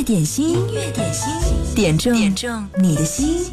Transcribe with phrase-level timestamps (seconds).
[0.00, 1.30] 乐点心，音乐点心，
[1.74, 3.52] 点中点中你的心。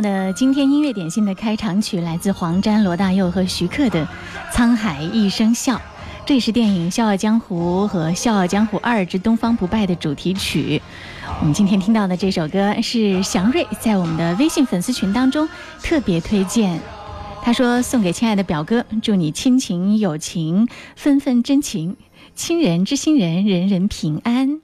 [0.00, 4.06] 的今天音乐点心的开场曲来自黄沾、罗大佑和徐克的
[4.54, 5.76] 《沧海一声笑》，
[6.26, 10.80] 这也是电影《笑傲江湖》和《笑傲江湖二之东方不败》的主题曲。
[11.40, 15.48] 我们今天听到的这首歌是祥瑞在我们的微信粉丝群当中
[15.82, 16.80] 特别推荐，
[17.42, 21.96] 他说送给亲爱的表哥，祝你亲情友情分分真情，
[22.34, 24.60] 亲人知心人人人平安。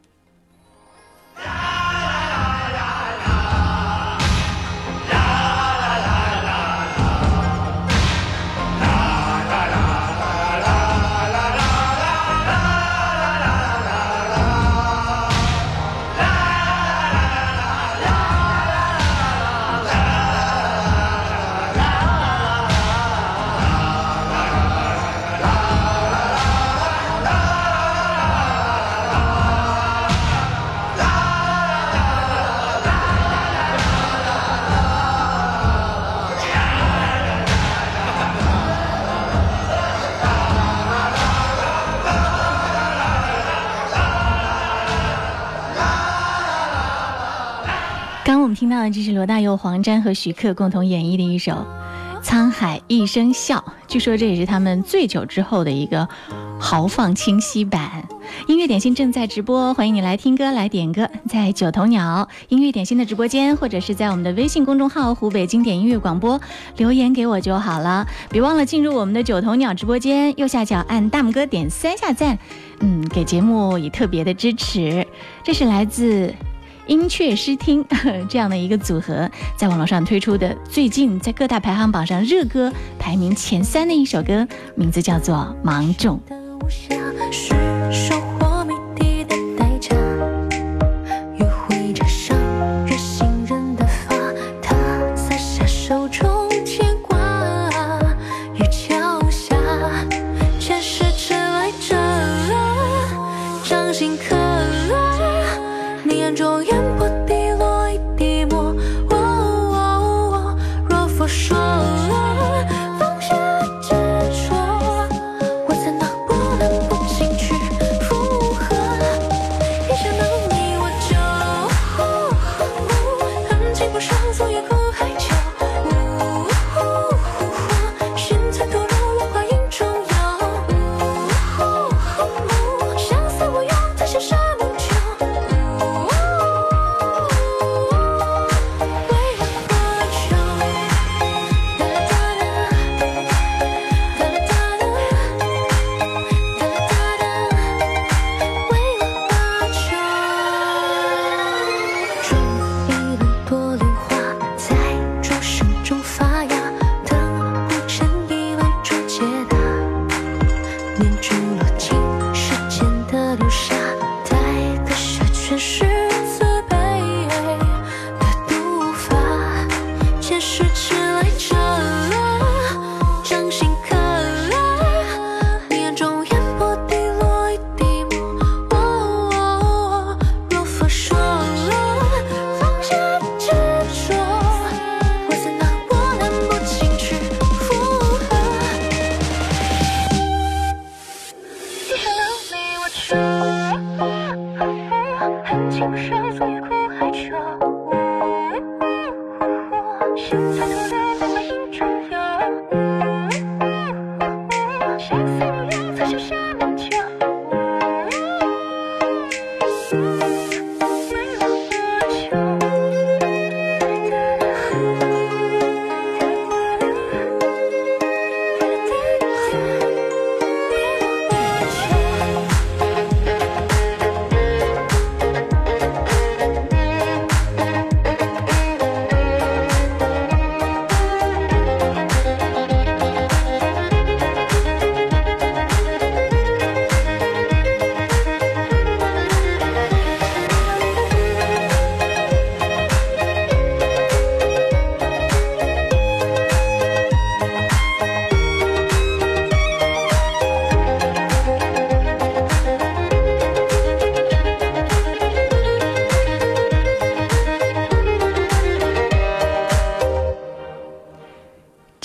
[48.41, 51.53] 我们听到的这是罗大佑、黄沾和徐克共同演绎的一首
[52.25, 53.57] 《沧海一声笑》，
[53.87, 56.09] 据说这也是他们醉酒之后的一个
[56.59, 58.07] 豪放清晰版。
[58.49, 66.41] 音乐点心正在直播，欢迎你来听歌、来点歌，在九头鸟音乐点心的直播间，或者是在我们的微信公众号“湖北经典音乐广播”
[66.77, 68.07] 留言给我就好了。
[68.31, 72.39] 别忘了进入我们的九头鸟直播间，右下角按大拇哥点三下赞，
[72.81, 75.07] 嗯，给节目以特别的支持。
[75.43, 76.35] 这是来自。
[76.87, 77.85] 音雀诗听
[78.29, 85.35] 这样的一个组合，在网络上推出的最近在各大排行榜上热歌排名前三的一首歌，名字叫做
[85.65, 86.21] 《芒种》。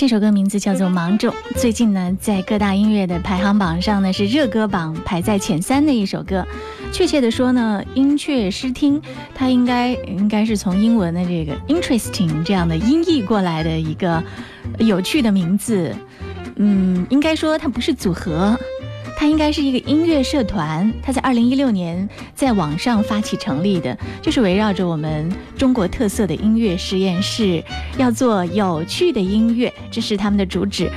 [0.10, 6.44] 首歌名字叫做《芒种》，最近呢，在各大音乐的排行榜上呢，是热歌榜排在前三的一首歌。
[6.92, 9.00] 确切的说呢，音阙诗听，
[9.36, 14.24] 它应该应该是从英文的这个 interesting 这样的音译过来的一个
[14.80, 15.96] 有趣的名字。
[16.56, 18.58] 嗯，应该说它不是组合。
[19.19, 27.62] 它应该是一个音乐社团，它在二零一六年在网上发起成立的，就是围绕着我们中国特色的音乐实验室，
[27.98, 30.89] 要做有趣的音乐，这是他们的主旨。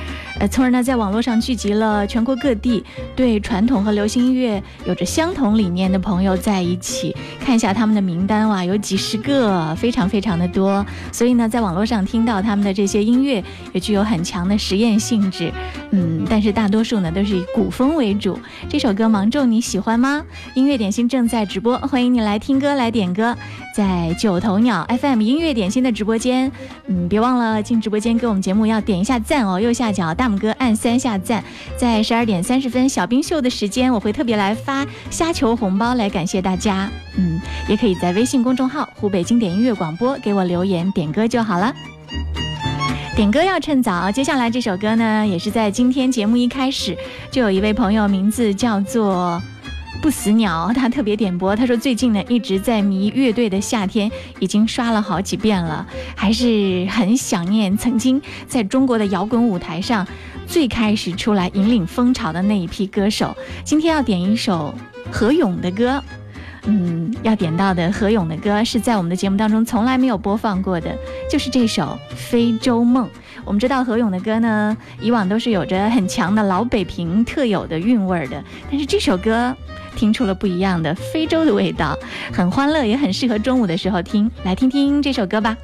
[0.47, 2.83] 从而呢，在网络上聚集了全国各地
[3.15, 7.13] 对传统和流行音乐有着相同理念的朋友在一起。
[7.39, 10.85] 看一下他们的名单哇，有几十个，非常非常的多。
[11.11, 13.43] 所以呢，在网络上听到他们的这些音乐，
[13.73, 15.51] 也具有很强的实验性质。
[15.91, 18.13] 嗯，但是大多数呢，都是以古风为。
[18.13, 20.23] 主这首歌《芒种》你喜欢吗？
[20.53, 23.35] 音乐点心正在直播，欢迎你来听歌来点歌，
[23.75, 26.51] 在九头鸟 FM 音乐点心的直播间。
[26.85, 31.43] 嗯，别忘了进直播间给我们节目要点一下赞哦，右下角大拇哥按三下赞。
[31.77, 36.89] 在十二点三十分小冰秀的时间，我会特别来发虾球红包来感谢大家。
[37.17, 41.73] 嗯，也可以在微信公众号湖北经典音乐广播给我留言点歌就好了。
[43.15, 46.97] 点歌要趁早，接下来这首歌呢，也是在今天节目一开始
[47.29, 49.39] 就有一位朋友名字叫做
[50.01, 60.05] 不死鸟，他特别点播，他说最近呢一直在迷乐队的夏天，已经刷了好几遍了，还是很想念曾经在中国的摇滚舞台上
[60.45, 63.35] 最开始出来引领风潮的那一批歌手。
[63.63, 64.73] 今天要点一首
[65.09, 66.03] 何勇的歌。
[66.65, 70.97] 嗯，要点到的何勇的歌是在我们的节目当中从来没有播放过的，
[71.29, 73.05] 就是这首《非洲梦》。
[73.45, 79.55] 我们知道何勇的歌呢，以往都是有着很强的老北平特有的韵味的，但是这首歌
[79.95, 81.97] 听出了不一样的非洲的味道，
[82.31, 84.29] 很欢乐，也很适合中午的时候听。
[84.43, 85.55] 来听听这首歌吧。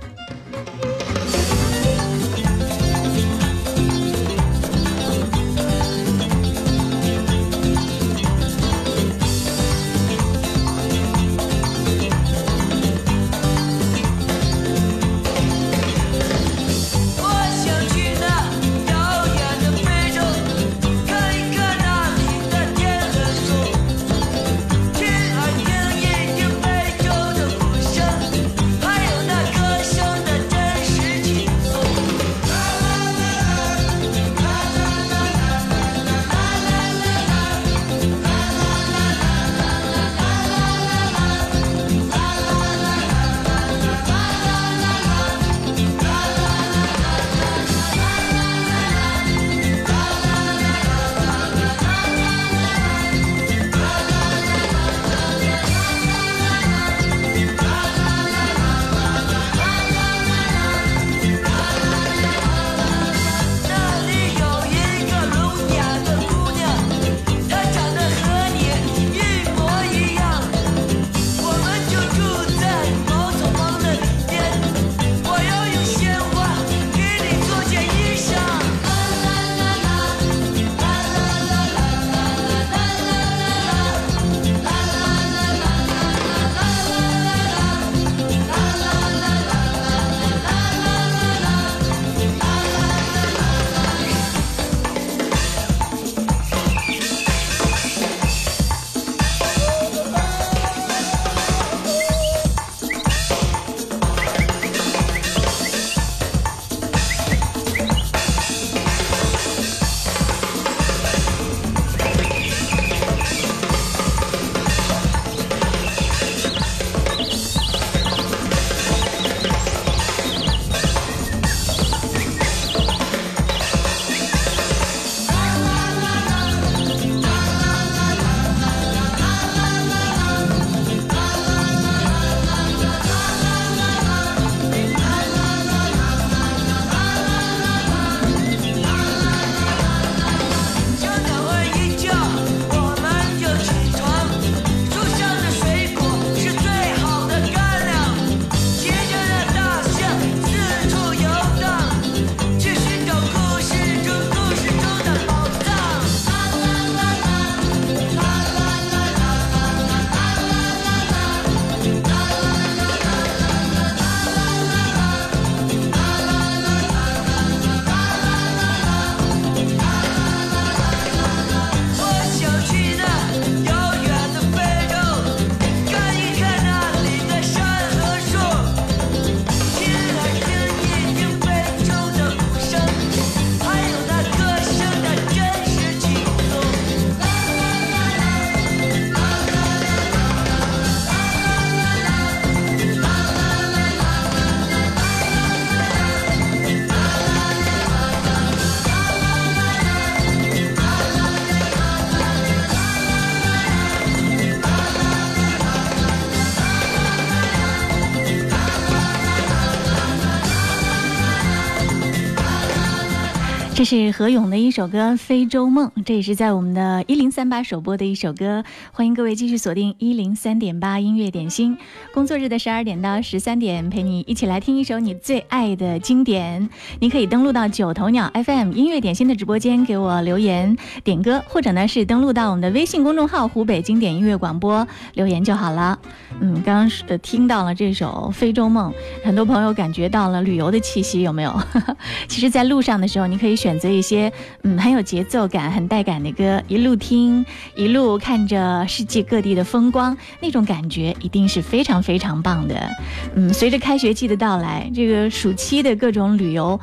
[213.89, 218.63] 是何勇的一首歌《非洲梦》，这也是在我们的一零三八首播的一首歌。
[218.91, 221.75] 欢迎各位继续锁定一零三点八音乐点心，
[222.13, 226.69] 工作日的十二点到十三点，陪你一起来听一首你最爱的经典。
[227.00, 235.98] 你可以登录到九头鸟 FM 音乐点心的直播间给我留言点歌，或者呢是登录到我们的微信公众号“湖北经典音乐广播”留言就好了。
[236.39, 238.91] 嗯，刚刚呃听到了这首《非洲梦》，
[239.25, 241.60] 很多朋友感觉到了旅游的气息，有没有？
[242.29, 243.78] 其实，在路上的时候，你可以选。
[243.79, 244.31] 择一些
[244.63, 247.45] 嗯很有节奏感、很带感的歌，一路听，
[247.75, 252.89] 一路看着世界各地的风光，那种感觉一定是非常非常棒的。
[253.36, 256.79] 嗯，随着开学季的到来，这个暑期的各种旅游，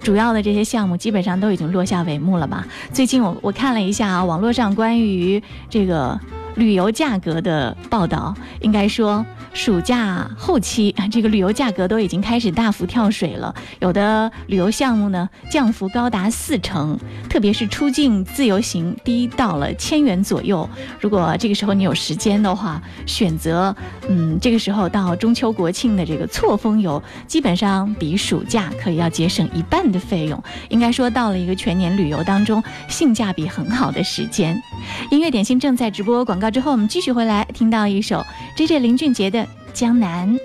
[0.00, 2.66] 主要的这些项目基本上都已经落下帷幕了吧？
[2.92, 6.18] 最近我我看了一下啊，网络上关于这个
[6.58, 9.24] 旅游价格的报道，应该说。
[9.54, 13.52] 暑假后期， 这个旅游价格都已经开始大幅跳水了。
[13.80, 16.96] 有的旅游项目呢，降幅高达四成，
[17.28, 20.68] 特别是出境自由行，低到了千元左右。
[21.00, 23.74] 如果这个时候你有时间的话，选择，
[24.08, 30.40] 嗯，这个时候到中秋国庆的这个错峰游，基本上比暑假可以要节省一半的费用。
[30.68, 34.62] 应该说，到了一个全年旅游当中，性价比很好的时间。
[35.10, 38.24] 音乐点心正在直播，广告之后我们继续回来，听到一首
[38.56, 38.78] J.J.
[38.78, 39.46] 林俊杰的。
[39.74, 40.36] 江南，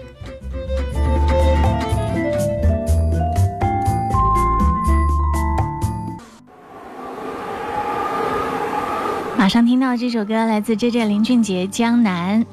[9.36, 11.06] 马上听到这首歌，来自 J.J.
[11.06, 12.44] 林俊杰《江南》。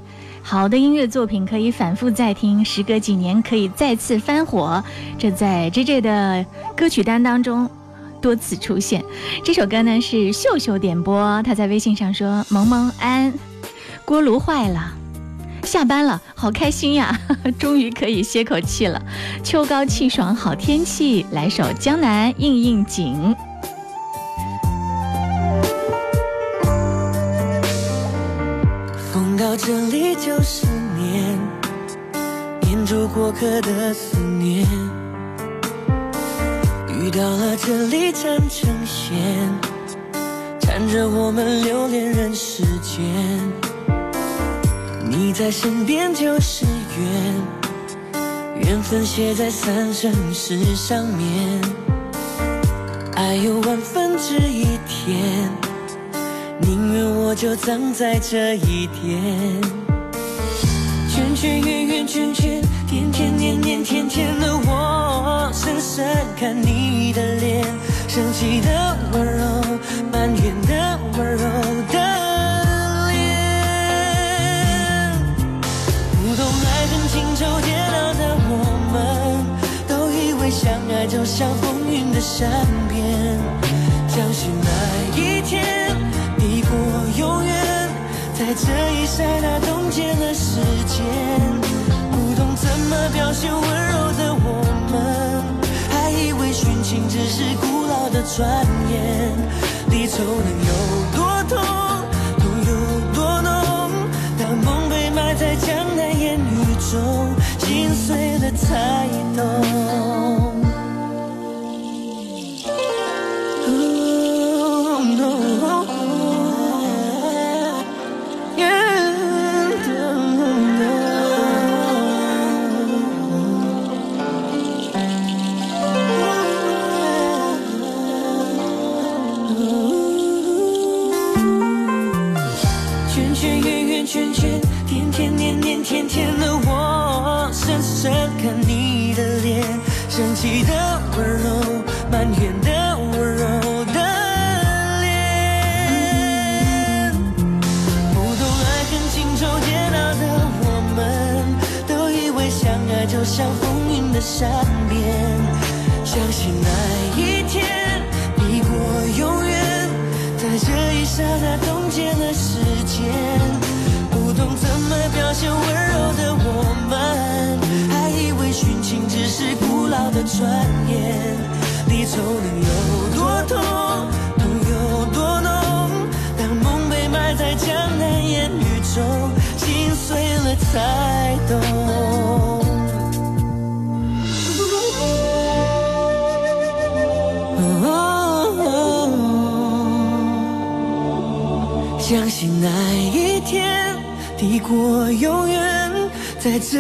[0.42, 4.82] 好的音乐作品可以反复再听，时隔几年可以再次翻火，
[5.18, 6.00] 这在 J.J.
[6.00, 7.68] 的歌曲单当中
[8.20, 9.04] 多次出现。
[9.44, 13.32] 这首歌呢是秀秀点播，他在微信上说：“萌萌安，
[14.04, 14.94] 锅炉坏了。”
[15.62, 17.20] 下班了，好开心呀！
[17.58, 19.00] 终于可以歇口气了。
[19.44, 23.36] 秋高气爽，好天气，来首《江南》应应景。
[29.12, 31.38] 风到这里就是念，
[32.62, 34.66] 念住过客的思念。
[37.02, 39.16] 遇到了这里缠成线，
[40.60, 43.02] 缠着我们留恋人世间。
[45.08, 46.66] 你在身边就是
[46.98, 47.34] 缘，
[48.66, 51.58] 缘分写在三生石上面。
[53.14, 55.50] 爱有万分之一甜，
[56.60, 59.58] 宁愿我就葬在这一天。
[61.08, 66.06] 圈圈圆圆圈圈，天天年年天天的我，深深
[66.40, 67.62] 看你的脸，
[68.08, 69.44] 生气的温柔，
[70.10, 71.44] 埋怨的温柔
[71.92, 71.98] 的
[73.10, 73.14] 脸。
[76.16, 78.52] 不懂爱恨情愁煎熬的我
[78.90, 78.96] 们，
[79.86, 80.48] 都以为。
[80.50, 82.48] 相爱就像风云的善
[82.88, 83.38] 变，
[84.08, 84.70] 相信那
[85.20, 85.94] 一天
[86.38, 86.70] 抵过
[87.18, 87.54] 永远，
[88.32, 90.56] 在这一刹那冻结了时
[90.88, 91.04] 间。
[92.10, 94.39] 不懂怎么表现温柔的我，
[97.22, 99.30] 只是古老的传言。
[99.90, 100.72] 离愁能有
[101.14, 101.58] 多痛，
[102.38, 102.72] 痛有
[103.14, 103.90] 多浓？
[104.38, 110.09] 当梦被埋在江南烟雨中，心碎了才懂。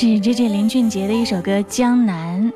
[0.00, 2.52] 是 J J 林俊杰的一首歌《江南》。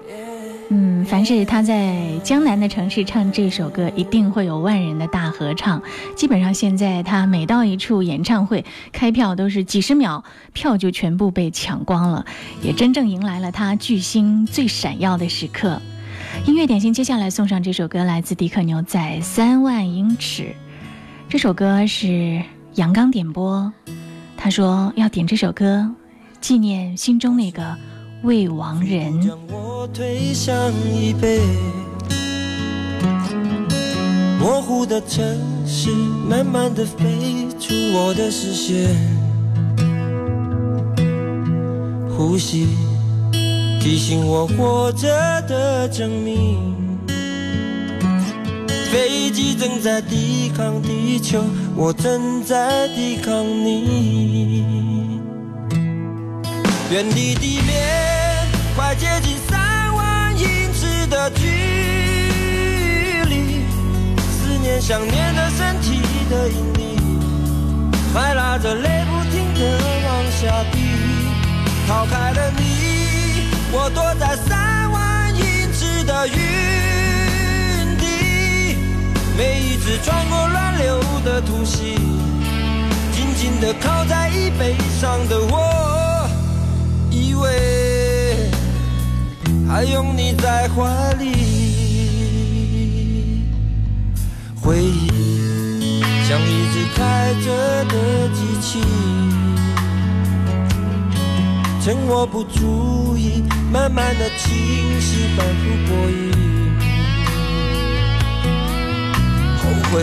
[0.69, 5.83] 嗯，凡是他在江南的城市唱这首歌，一定会有万人的大合唱。
[6.15, 12.25] 基本上现在他每到一处演唱会开票都是几十秒，票就全部被抢光了，
[12.63, 15.83] 也真正迎来了他巨星最闪耀的时刻。
[16.47, 20.45] 音乐点心接下来送上这首歌，来自迪克牛仔《三万英尺》。
[21.29, 22.41] 这首歌是
[22.77, 23.73] 杨刚点播，
[24.37, 25.93] 他说要点这首歌。
[26.43, 27.63] 纪念心中那个
[28.25, 29.23] 未亡人。
[29.23, 30.53] 将我推向
[30.93, 31.41] 椅背，
[34.41, 35.25] 模糊的城
[35.65, 35.89] 市
[36.29, 38.91] 慢慢的飞出我的视线，
[42.11, 42.67] 呼吸
[43.81, 45.09] 提醒我活着
[45.43, 46.75] 的证明。
[48.91, 51.41] 飞机正在抵抗地球，
[51.77, 54.72] 我正在抵抗你。
[56.93, 61.47] 远离地面，快接近三万英尺的距
[63.25, 63.65] 离。
[64.21, 66.99] 思念、想念的身体的引力，
[68.13, 70.81] 还拉着泪不停地往下滴。
[71.89, 78.77] 逃开了你，我躲在三万英尺的云底。
[79.35, 81.95] 每一次穿过乱流的突袭，
[83.15, 86.02] 紧紧地靠在椅背上的我。
[87.13, 88.51] 以为
[89.69, 91.25] 还拥你在怀里，
[94.61, 97.95] 回忆像一直开着的
[98.35, 98.81] 机器，
[101.85, 106.33] 趁我不注意，慢慢的清晰，反复播音。
[109.59, 110.03] 后悔，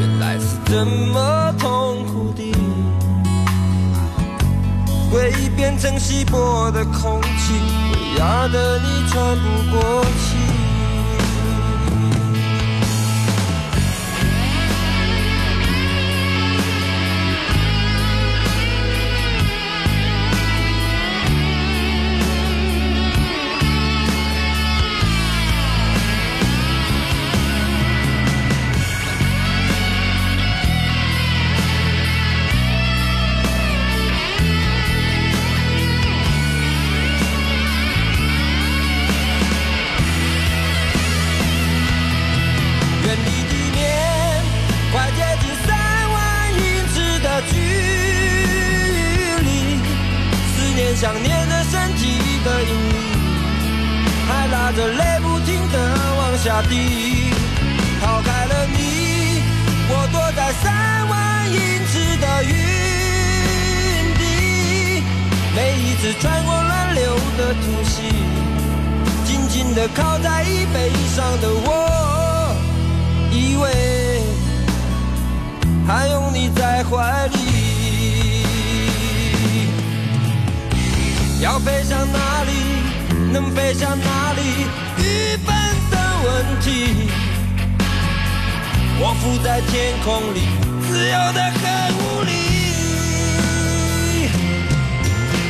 [0.00, 2.42] 原来是这么痛苦的。
[5.14, 7.54] 回忆变成稀薄的空气，
[7.92, 10.33] 会压得你喘不过气。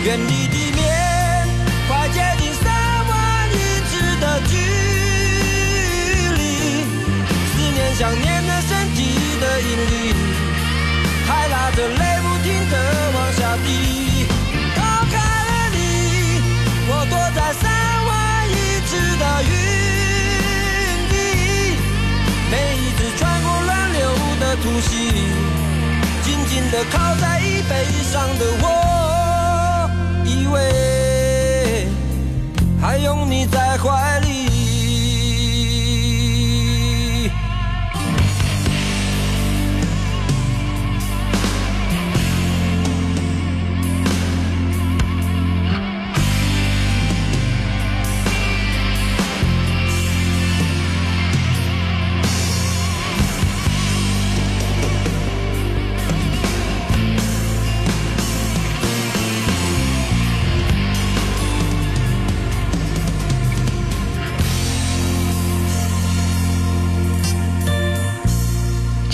[0.05, 1.49] 远离地面，
[1.89, 2.67] 快接近三
[3.09, 4.55] 万英尺的距
[6.37, 6.85] 离。
[7.49, 8.99] 思念、想念的身体
[9.41, 10.15] 的引力，
[11.27, 12.75] 还拉着泪不停地
[13.15, 14.27] 往下滴。
[14.77, 14.79] 逃
[15.11, 15.79] 开了你，
[16.87, 17.65] 我躲在三
[18.05, 18.13] 万
[18.51, 19.53] 英尺的云
[21.09, 21.13] 底。
[22.51, 24.05] 每一次穿过乱流
[24.39, 25.33] 的突袭，
[26.23, 28.67] 紧紧地靠在椅背上的我，
[30.55, 31.89] 以为
[32.81, 34.24] 还拥你在怀里。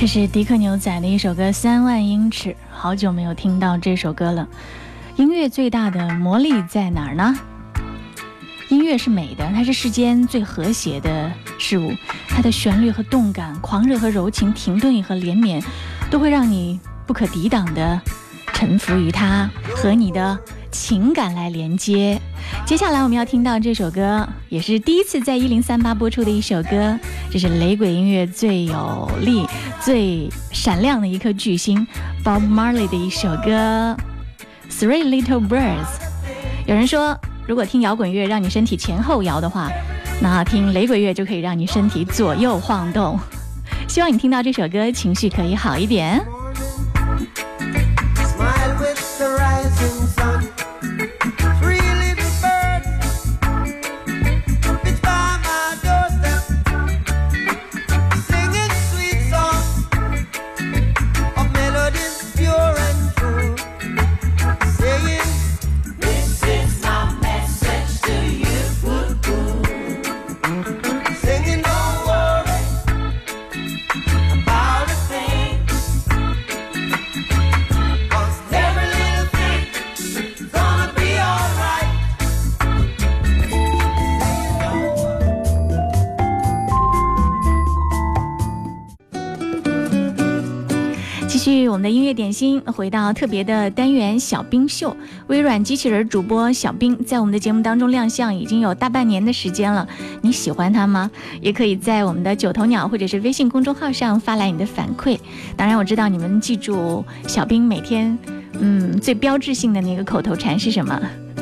[0.01, 4.49] 这是迪克牛仔的一首歌《三万英尺》，好久没有听到这首歌了。
[5.17, 7.39] 音乐最大的魔力在哪儿呢？
[8.71, 11.93] 音乐是美的，它是世间最和谐的事物。
[12.31, 15.63] 它的旋律和动感、狂热和柔情、停顿和连绵，
[16.11, 18.01] 都会让你不可抵挡的
[18.55, 20.39] 臣服于它，和你的
[20.71, 22.21] 情感来连接。
[22.67, 26.99] 接下来我们要听到这首歌，也是第一次在一零三八播出的一首歌，
[27.31, 29.47] 这是雷鬼音乐最有力、
[29.81, 31.87] 最闪亮的一颗巨星
[32.25, 33.97] Bob Marley 的一首歌
[34.71, 35.55] 《Three Little Birds》。
[36.67, 39.71] 有人说，如果听摇滚乐让你身体前后摇的话，
[40.23, 43.19] 那听雷鬼乐就可以让你身体左右晃动。
[43.89, 46.25] 希望你听到这首歌，情绪可以好一点。
[92.15, 94.97] 点心回到特别的单元小冰秀，
[95.27, 99.87] 微软机器人主播小冰在我们的节目当中亮相已经有大半年的时间了，
[100.23, 101.11] 你喜欢他吗？
[101.41, 105.19] 也可以在我们的九头鸟或者是微信公众号上发来你的反馈。
[105.57, 108.19] 当然，我知道你们记住小冰每天
[108.61, 111.01] 嗯最标志性的那个口头禅是什么？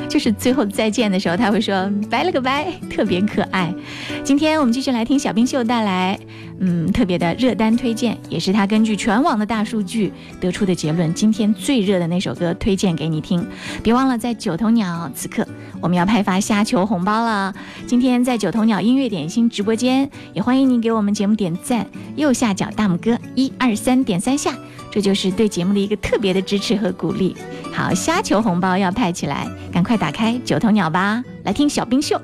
[0.08, 3.72] 就是最后再见的时候，他会说拜了个拜，特别可爱。
[4.24, 6.18] 今天我们继续来听小冰秀带来，
[6.60, 11.12] 嗯，特别的热单推荐，也是他根据全网的大数据得出的结论。
[11.12, 13.46] 今天最热的那首歌推荐给你听，
[13.82, 15.46] 别忘了在九头鸟此刻
[15.80, 17.54] 我们要派发虾球红包了。
[17.86, 24.56] 今天在九头鸟音乐点心直播间，也欢迎您给我们节目点赞，右下角大拇哥一二三点三下，
[24.90, 27.36] 这就是对节目的一个特别的支持和鼓励。
[27.72, 32.20] 好，虾球红包要派起来，赶快打开九头鸟吧，来听小冰秀。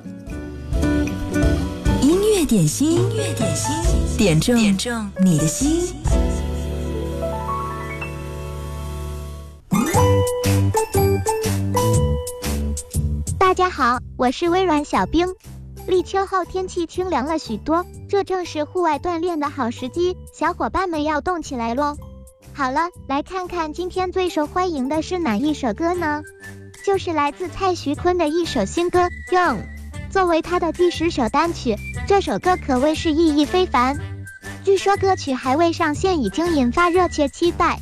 [2.01, 5.93] 音乐点心，音乐点心，点中点中你的心。
[13.39, 15.27] 大家好，我是微软小冰。
[15.87, 21.97] 立秋后天气清凉了许多，这正是户外锻炼的好时机，小伙伴们要动起来喽！
[22.53, 26.23] 好了，来看看今天最受欢迎的是哪一首歌呢？
[26.85, 28.99] 就是来自蔡徐坤的一首新歌
[29.33, 29.57] 《Young》，
[30.11, 31.75] 作为他的第十首单曲，
[32.07, 33.99] 这首歌可谓是意义非凡。
[34.63, 37.79] 据说歌曲还未上线，已经引发热切期待。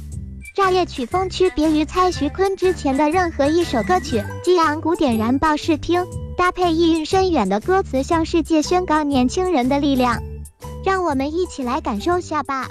[0.54, 10.22] 炸裂曲风区别于蔡徐坤之前的任何一首歌曲，激昂古典燃爆视听，搭配意蕴深远的歌词，向世界宣告年轻人的力量。
[10.84, 12.68] 让我们一起来感受下吧。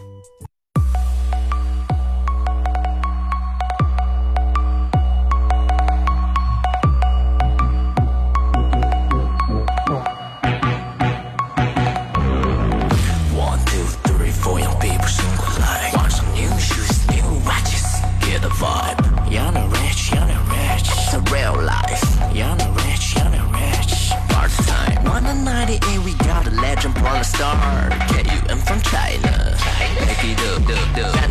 [18.61, 19.31] vibe.
[19.31, 20.85] Young and rich, young and rich.
[20.85, 22.03] It's a real life.
[22.33, 24.13] Young and rich, young and rich.
[24.29, 25.03] Part time.
[25.03, 27.89] 198, eh, we got a legend, born a star.
[28.13, 29.57] Get you in from China.
[29.97, 31.21] Baby, do, do, do.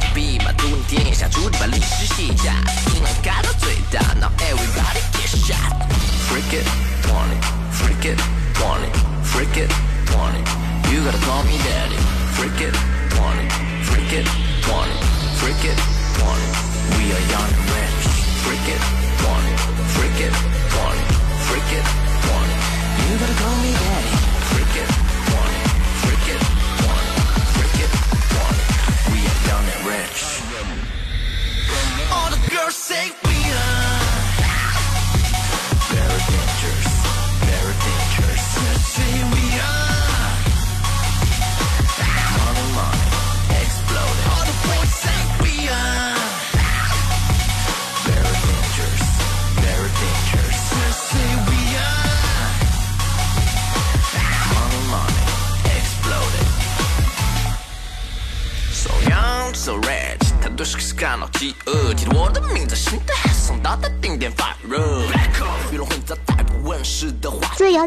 [4.21, 5.73] now everybody get shot.
[6.29, 6.67] Freak it,
[7.09, 8.21] want it, freak it,
[8.61, 9.71] want it, freak it,
[10.15, 10.47] want it.
[10.93, 11.97] You gotta call me daddy.
[12.37, 12.75] Freak it,
[13.17, 13.53] want it,
[13.89, 14.27] freak it,
[14.69, 15.03] want it,
[15.41, 16.43] freak it one.
[16.97, 18.03] We are young and rich.
[18.45, 18.83] Freak it,
[19.25, 19.47] one.
[19.97, 20.35] Freak it,
[20.85, 20.99] one.
[21.49, 21.87] Freak it,
[22.37, 22.51] one.
[23.09, 24.13] You gotta call me daddy.
[24.51, 24.91] Freak it,
[25.41, 25.55] one.
[26.03, 26.43] Freak it,
[26.93, 27.07] one.
[27.57, 27.93] Freak it,
[28.45, 28.59] one.
[29.13, 30.19] We are young and rich.
[32.15, 33.40] All the girls say we.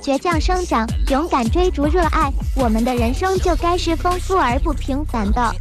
[0.04, 5.56] 倔强生长，勇敢追逐热爱，我们的人生就该是丰富而不平凡的。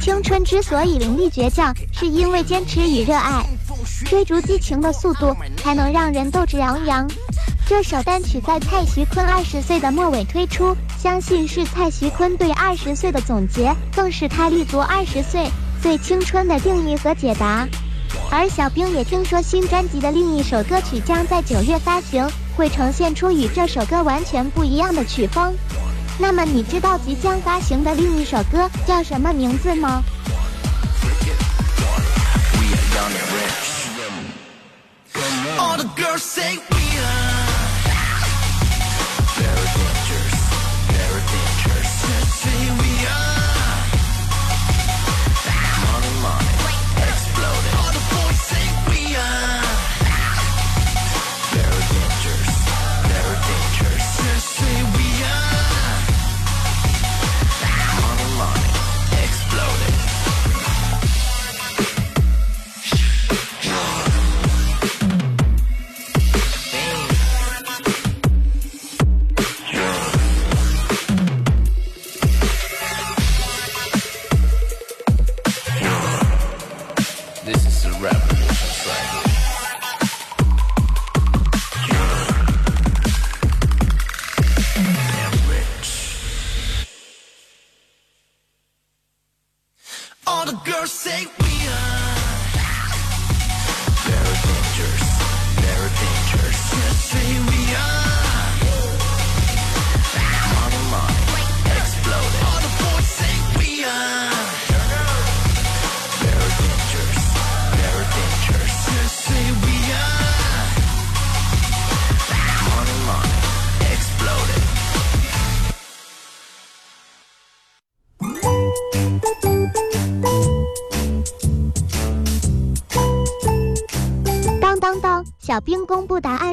[0.00, 3.44] 青春之所以凌厉倔强，是因为坚持与热爱。
[4.06, 7.10] 追逐激情的速度，才能让人斗志昂扬。
[7.66, 15.50] 这首单曲在蔡徐坤二十岁的末尾推出，相信是蔡徐坤对二十岁的总结，更是他立足二十岁
[15.82, 17.66] 最青春的定义和解答。
[18.30, 22.28] 而小兵也听说新专辑的另一首歌曲将在九月发行，
[22.60, 25.56] 会呈现出与这首歌完全不一样的曲风。
[26.18, 30.02] 那么你知道即将发行的另一首歌叫什么名字吗？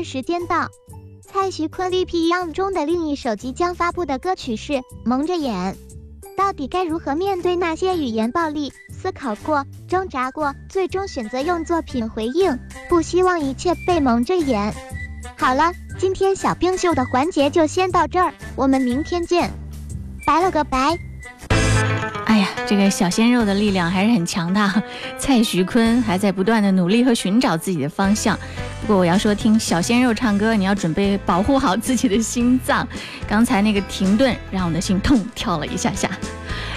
[0.08, 0.70] 时间到，
[1.22, 4.72] 蔡徐坤《VP Young》中的另一首即将发布的歌曲是
[5.04, 5.76] 《蒙着眼》。
[6.38, 8.72] 到底该如何面对那些语言暴力？
[8.90, 14.74] 思考过，挣扎过，最终选择用作品回应，不希望一切被蒙着眼。
[15.38, 19.52] 好了，今天小冰秀的环节就先到这儿，我们明天见，
[20.26, 20.98] 拜了个拜。
[22.28, 24.82] 哎呀，这个小鲜肉的力量还是很强大。
[25.20, 28.40] 蔡徐坤还在不断的努力和寻找自己的方向。
[28.82, 32.88] 不过我要说，听小鲜肉唱歌，你要准备保护好自己的心脏。
[33.28, 36.10] 刚才那个停顿，让我的心痛跳了一下下。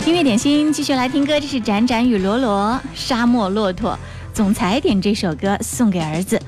[0.07, 3.93] 音乐点心继续来听歌，这是展展与罗罗《沙漠骆驼》。
[4.33, 6.41] 总裁点这首歌送给儿子，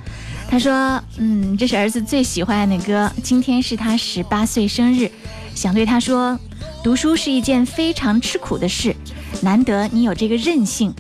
[0.49, 3.11] 他说：“嗯，这是儿子最喜欢的歌。
[3.23, 5.11] 今天是他十八岁生日，
[5.55, 6.39] 想对他说。”
[6.83, 8.97] 读书是一件非常吃苦的事，
[9.43, 10.93] 难得你有这个韧性，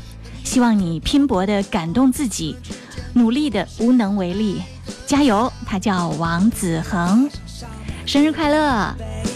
[0.45, 2.55] 希望你拼搏的感动自己，
[3.15, 4.63] 努力的无能为力，
[5.07, 5.53] 加油！
[5.67, 7.29] 他叫王子恒，
[8.07, 8.95] 生日快乐！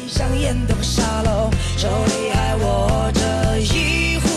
[0.08, 4.28] 手里还握着一壶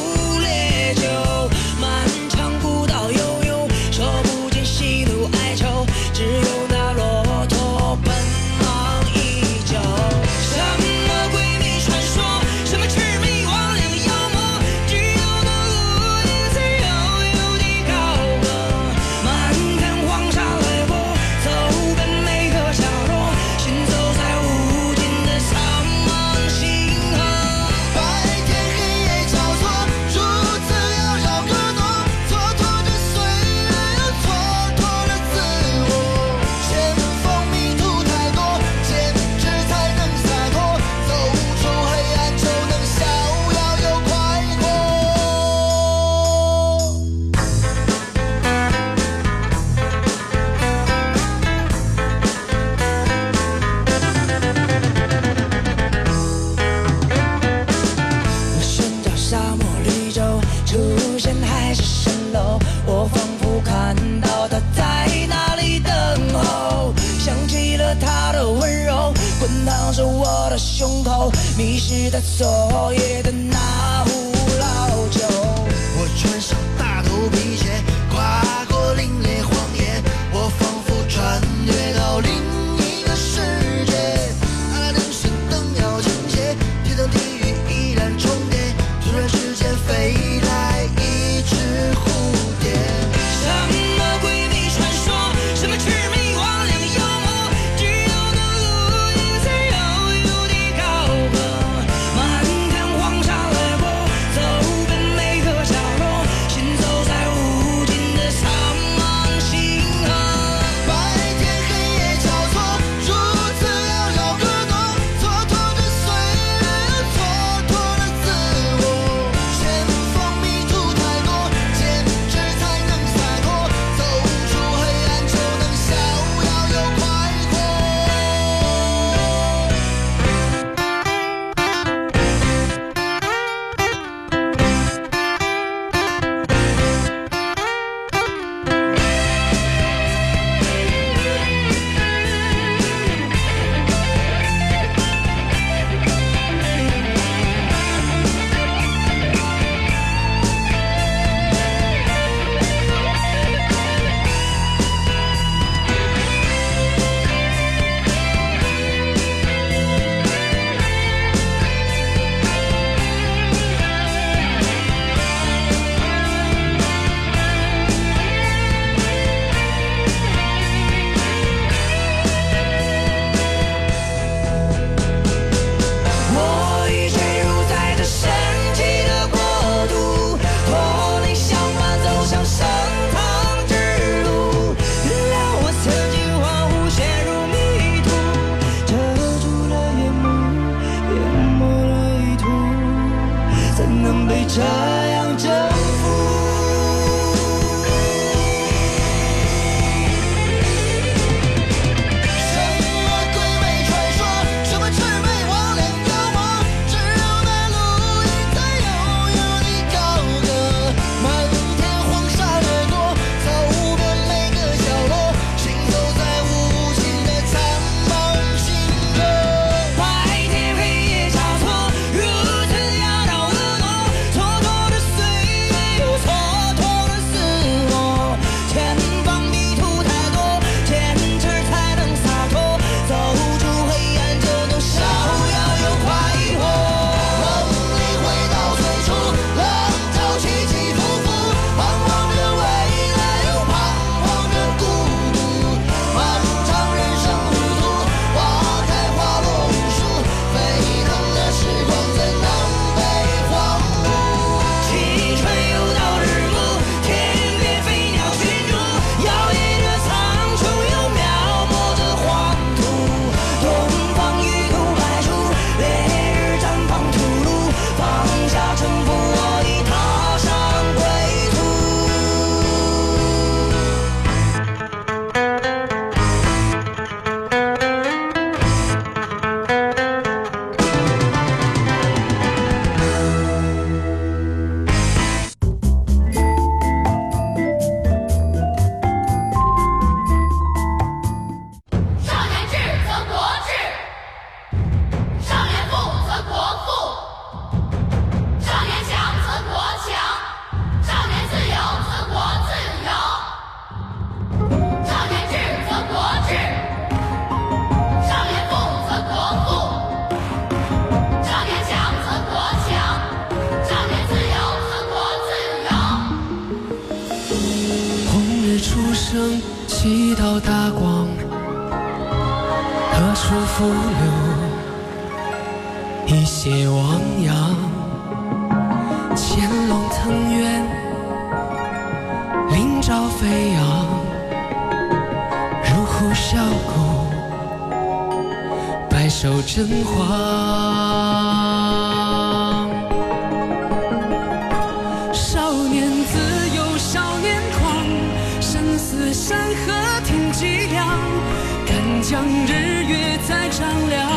[352.69, 354.29] 日月在丈量，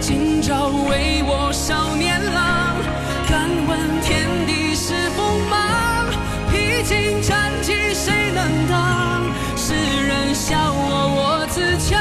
[0.00, 2.76] 今朝为我少年郎。
[3.28, 6.06] 敢问天地是锋芒，
[6.48, 9.24] 披荆斩棘谁能挡？
[9.56, 11.98] 世人笑我我自强，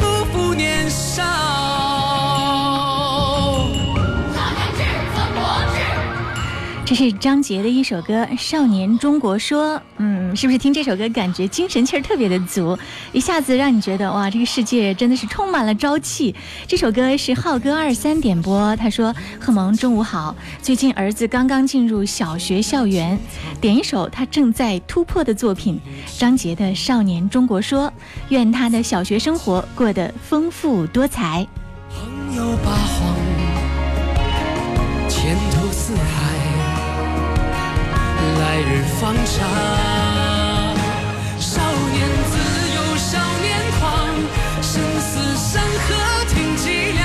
[0.00, 1.22] 不负年少。
[6.86, 12.78] 这是张杰的一首歌《少年中国说》，嗯，是不是听这首歌感觉精神气儿特别的足，
[13.10, 16.34] 一下子让你觉得哇，这个世界真的是充满了朝气。
[16.68, 23.18] 这首歌是浩哥二三点播，他说：“贺萌中午好，最近儿子刚刚进入小学校园，
[23.62, 25.80] 点一首他正在突破的作品——
[26.18, 27.88] 张杰的《少年中国说》，
[28.28, 31.46] 愿他的小学生活过得丰富多彩。”
[31.88, 33.16] 朋友八荒，
[35.08, 36.43] 前途似海。
[38.40, 39.46] 来日方长，
[41.38, 41.60] 少
[41.92, 41.98] 年
[42.30, 42.34] 自
[42.74, 43.46] 有少年
[43.78, 43.82] 狂，
[44.62, 45.94] 身似山河
[46.28, 47.02] 挺脊梁，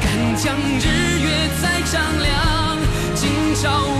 [0.00, 0.86] 敢将日
[1.20, 1.26] 月
[1.60, 2.78] 再丈量，
[3.14, 3.20] 今
[3.54, 3.91] 朝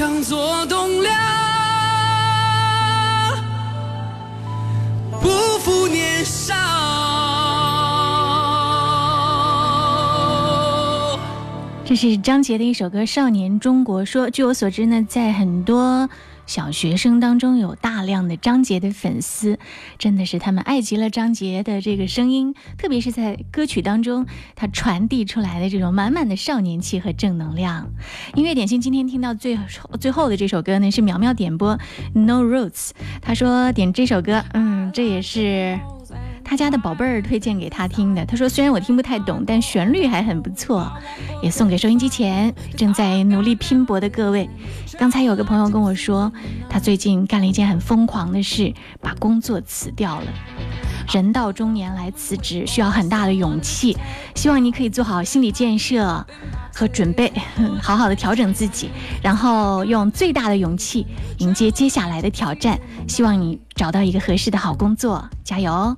[0.00, 1.12] 强作栋梁，
[5.20, 5.28] 不
[5.58, 6.54] 负年少。
[11.84, 14.26] 这是张杰的一首歌《少年中国说》。
[14.30, 16.08] 据我所知呢，在很多。
[16.50, 19.56] 小学生当中有大量的张杰的粉丝，
[19.98, 24.26] 真的是他们爱极了张杰的这个声音，特别是在歌曲当中，
[24.56, 27.88] 他传递出来的这种满满的少年气和正能量。
[28.34, 29.56] 音乐点心今天听到最
[30.00, 31.78] 最后的这首歌呢，是苗苗点播
[32.12, 32.88] 《No Roots》，
[33.22, 35.78] 他说点这首歌，嗯，这也是。
[36.42, 40.90] 他家的宝贝儿推荐给他听的，他说虽然我听不太懂，但旋律还很不错，
[41.44, 44.50] 也送给收音机前正在努力拼搏的各位。
[44.98, 46.32] 刚才有个朋友跟我说，
[46.68, 50.26] 他最近干了一件很疯狂的事，把工作辞掉了。
[51.12, 53.96] 人到中年来辞职需要很大的勇气，
[54.34, 56.24] 希望你可以做好心理建设
[56.74, 57.32] 和准备，
[57.82, 58.90] 好好的调整自己，
[59.22, 61.06] 然后用最大的勇气
[61.38, 62.78] 迎接接下来的挑战。
[63.08, 65.94] 希望你找到一个合适的好工作，加油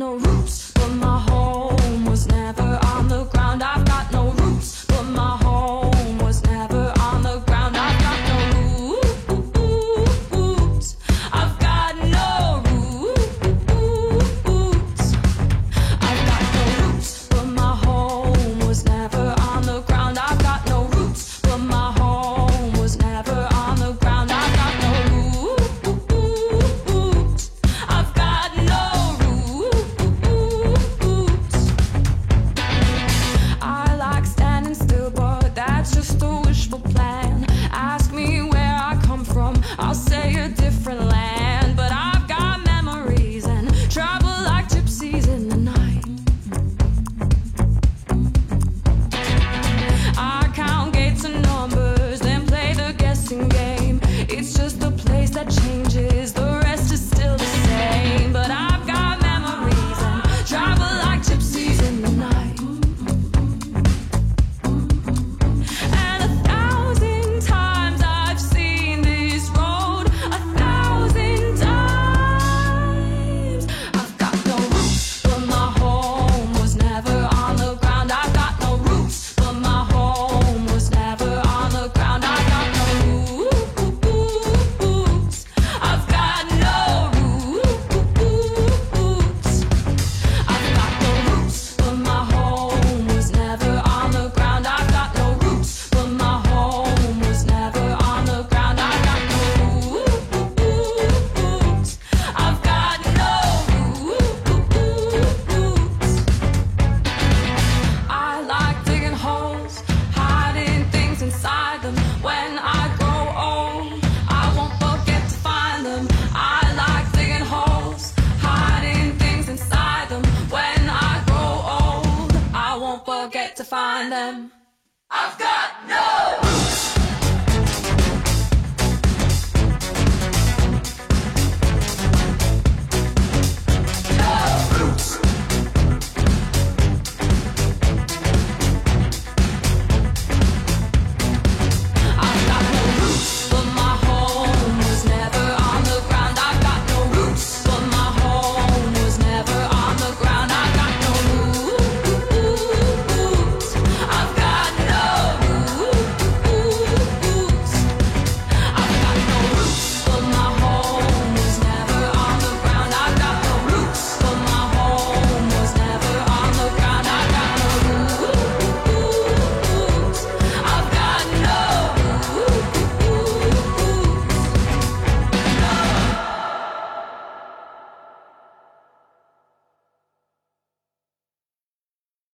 [0.00, 0.29] no